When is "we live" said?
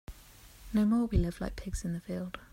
1.05-1.39